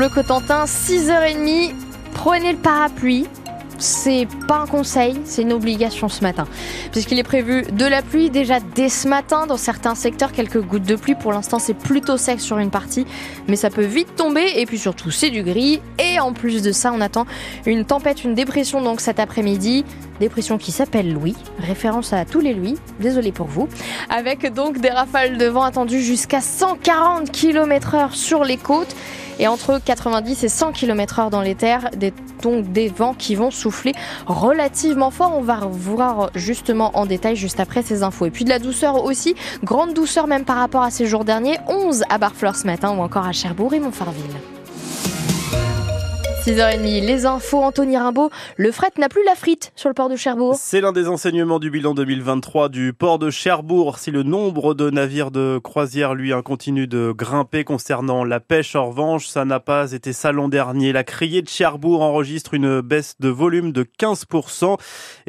[0.00, 1.74] Bleu Cotentin, 6h30.
[2.14, 3.26] Prenez le parapluie.
[3.76, 6.46] C'est pas un conseil, c'est une obligation ce matin.
[6.90, 10.84] Puisqu'il est prévu de la pluie déjà dès ce matin dans certains secteurs, quelques gouttes
[10.84, 11.14] de pluie.
[11.16, 13.06] Pour l'instant, c'est plutôt sec sur une partie,
[13.46, 14.46] mais ça peut vite tomber.
[14.56, 15.82] Et puis surtout, c'est du gris.
[15.98, 17.26] Et en plus de ça, on attend
[17.66, 19.84] une tempête, une dépression donc cet après-midi.
[20.20, 23.68] Dépression qui s'appelle Louis, référence à tous les Louis, désolé pour vous.
[24.10, 28.94] Avec donc des rafales de vent attendues jusqu'à 140 km heure sur les côtes
[29.38, 31.88] et entre 90 et 100 km heure dans les terres,
[32.42, 33.94] donc des vents qui vont souffler
[34.26, 35.32] relativement fort.
[35.34, 38.26] On va voir justement en détail juste après ces infos.
[38.26, 41.56] Et puis de la douceur aussi, grande douceur même par rapport à ces jours derniers,
[41.66, 44.59] 11 à Barfleur ce matin ou encore à Cherbourg et Montfarville.
[46.50, 48.28] 6h30, les infos, Anthony Rimbaud.
[48.56, 50.56] Le fret n'a plus la frite sur le port de Cherbourg.
[50.56, 53.98] C'est l'un des enseignements du bilan 2023 du port de Cherbourg.
[53.98, 58.86] Si le nombre de navires de croisière, lui, continue de grimper concernant la pêche, en
[58.86, 60.92] revanche, ça n'a pas été ça l'an dernier.
[60.92, 64.76] La criée de Cherbourg enregistre une baisse de volume de 15%.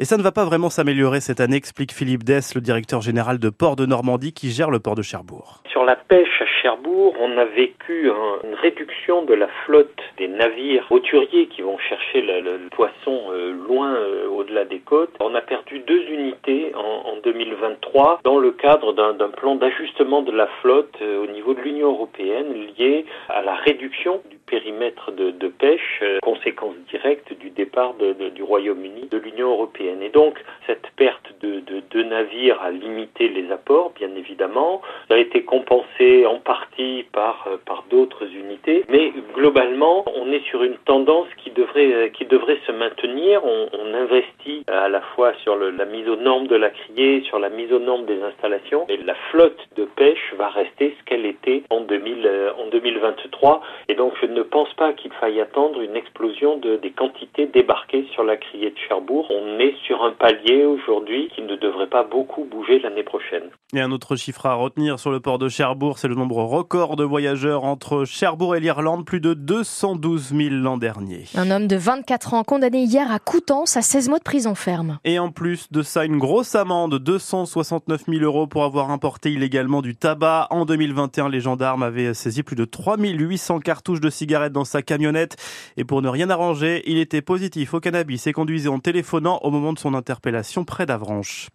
[0.00, 3.38] Et ça ne va pas vraiment s'améliorer cette année, explique Philippe Dess, le directeur général
[3.38, 5.62] de Port de Normandie qui gère le port de Cherbourg.
[5.70, 8.10] Sur la pêche à Cherbourg, on a vécu
[8.44, 10.86] une réduction de la flotte des navires
[11.20, 15.10] qui vont chercher le, le poisson euh, loin euh, au-delà des côtes.
[15.20, 20.32] On a perdu deux unités en, en 2023 dans le cadre d'un plan d'ajustement de
[20.32, 25.48] la flotte euh, au niveau de l'Union européenne lié à la réduction du périmètre de,
[25.48, 30.02] pêche, conséquence directe du départ du Royaume-Uni de l'Union européenne.
[30.02, 34.82] Et donc cette perte de, navires a limité les apports, bien évidemment.
[35.08, 40.62] Ça a été compensé en partie par, par d'autres unités, mais globalement, on est sur
[40.62, 43.42] une tendance qui devrait, euh, qui devrait se maintenir.
[43.44, 47.50] On, investit à la fois sur la mise aux normes de la criée, sur la
[47.50, 51.62] mise aux normes des installations, et la flotte de pêche va rester ce qu'elle était
[51.68, 53.60] en, 2000, euh, en 2023.
[53.88, 58.36] Et donc, pense pas qu'il faille attendre une explosion de, des quantités débarquées sur la
[58.36, 59.26] criée de Cherbourg.
[59.30, 63.50] On est sur un palier aujourd'hui qui ne devrait pas beaucoup bouger l'année prochaine.
[63.74, 66.96] Et un autre chiffre à retenir sur le port de Cherbourg, c'est le nombre record
[66.96, 71.24] de voyageurs entre Cherbourg et l'Irlande, plus de 212 000 l'an dernier.
[71.34, 74.98] Un homme de 24 ans condamné hier à Coutances à 16 mois de prison ferme.
[75.04, 79.82] Et en plus de ça, une grosse amende, 269 000 euros pour avoir importé illégalement
[79.82, 80.48] du tabac.
[80.50, 85.36] En 2021, les gendarmes avaient saisi plus de 3800 cartouches de cigarettes dans sa camionnette.
[85.76, 89.50] Et pour ne rien arranger, il était positif au cannabis et conduisait en téléphonant au
[89.50, 91.48] moment de son interpellation près d'Avranches.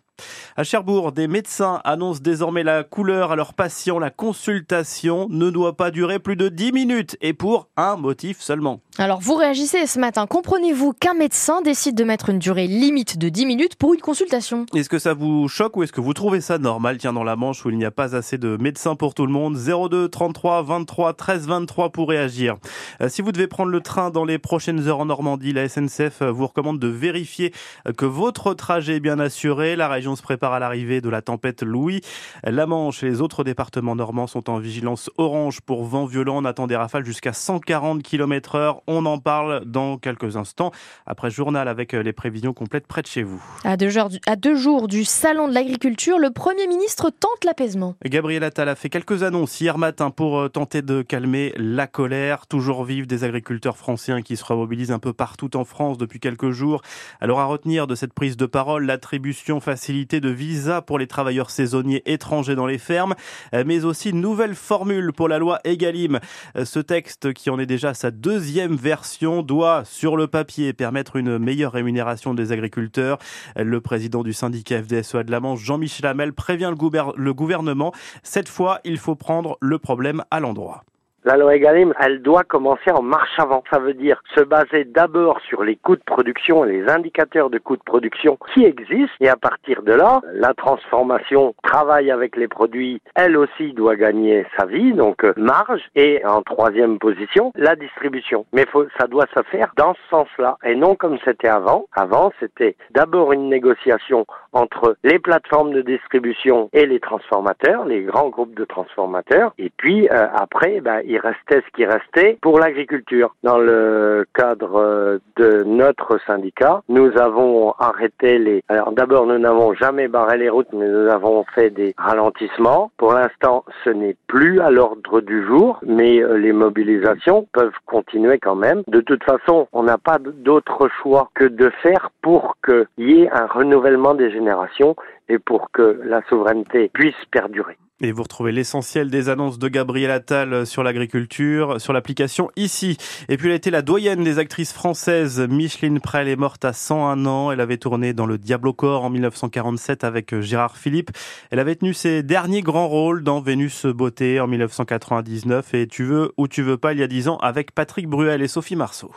[0.55, 4.00] À Cherbourg, des médecins annoncent désormais la couleur à leurs patients.
[4.00, 8.81] La consultation ne doit pas durer plus de 10 minutes et pour un motif seulement.
[9.00, 10.25] Alors vous réagissez ce matin.
[10.25, 14.66] Comprenez-vous qu'un médecin décide de mettre une durée limite de 10 minutes pour une consultation
[14.74, 17.35] Est-ce que ça vous choque ou est-ce que vous trouvez ça normal Tiens, dans la
[17.35, 19.56] Manche où il n'y a pas assez de médecins pour tout le monde?
[19.56, 22.56] 02 33 23 13 23 pour réagir.
[23.02, 26.24] Euh, si vous devez prendre le train dans les prochaines heures en Normandie, la SNCF
[26.24, 27.53] vous recommande de vérifier
[27.97, 29.75] que votre trajet est bien assuré.
[29.75, 32.02] La région se prépare à l'arrivée de la tempête Louis.
[32.44, 36.38] La Manche et les autres départements normands sont en vigilance orange pour vent violent.
[36.38, 38.81] On attend des rafales jusqu'à 140 km heure.
[38.88, 40.72] On en parle dans quelques instants
[41.06, 43.44] après journal avec les prévisions complètes près de chez vous.
[43.64, 47.44] À deux jours du, à deux jours du salon de l'agriculture, le Premier ministre tente
[47.46, 47.96] l'apaisement.
[48.06, 52.47] Gabriel Attal a fait quelques annonces hier matin pour euh, tenter de calmer la colère
[52.47, 56.52] toujours vive des agriculteurs français qui se remobilisent un peu partout en France depuis quelques
[56.52, 56.81] jours.
[57.20, 61.50] Alors à retenir de cette prise de parole, l'attribution facilitée de visa pour les travailleurs
[61.50, 63.16] saisonniers étrangers dans les fermes,
[63.53, 66.20] euh, mais aussi une nouvelle formule pour la loi Egalim.
[66.56, 71.18] Euh, ce texte, qui en est déjà sa deuxième version, doit, sur le papier, permettre
[71.18, 73.18] une meilleure rémunération des agriculteurs.
[73.56, 76.74] Le président du syndicat FDSEA de la Manche, Jean-Michel Hamel, prévient
[77.16, 77.94] le gouvernement.
[78.24, 80.84] Cette fois, il faut prendre le problème à l'endroit.
[81.28, 83.62] La loi Egalim, elle doit commencer en marche avant.
[83.70, 87.58] Ça veut dire se baser d'abord sur les coûts de production et les indicateurs de
[87.58, 89.14] coûts de production qui existent.
[89.20, 93.02] Et à partir de là, la transformation travaille avec les produits.
[93.14, 95.82] Elle aussi doit gagner sa vie, donc euh, marge.
[95.96, 98.46] Et en troisième position, la distribution.
[98.54, 98.66] Mais
[98.97, 101.88] ça doit se faire dans ce sens-là et non comme c'était avant.
[101.94, 108.30] Avant, c'était d'abord une négociation entre les plateformes de distribution et les transformateurs, les grands
[108.30, 109.53] groupes de transformateurs.
[109.58, 113.35] Et puis euh, après, ben, il restait ce qui restait pour l'agriculture.
[113.43, 118.64] Dans le cadre euh, de notre syndicat, nous avons arrêté les...
[118.67, 122.91] Alors d'abord, nous n'avons jamais barré les routes, mais nous avons fait des ralentissements.
[122.97, 128.40] Pour l'instant, ce n'est plus à l'ordre du jour, mais euh, les mobilisations peuvent continuer
[128.40, 128.84] quand même.
[128.87, 133.29] De toute façon, on n'a pas d'autre choix que de faire pour qu'il y ait
[133.31, 134.96] un renouvellement des générations
[135.29, 137.78] et pour que la souveraineté puisse perdurer.
[137.99, 142.96] Et vous retrouvez l'essentiel des annonces de Gabriel Attal sur l'agriculture, sur l'application ici.
[143.28, 145.40] Et puis elle a été la doyenne des actrices françaises.
[145.40, 147.52] Micheline Prel est morte à 101 ans.
[147.52, 151.09] Elle avait tourné dans Le Diable au corps en 1947 avec Gérard Philippe.
[151.49, 156.34] Elle avait tenu ses derniers grands rôles dans Vénus Beauté en 1999 et Tu veux
[156.38, 159.11] ou tu veux pas il y a 10 ans avec Patrick Bruel et Sophie Marceau.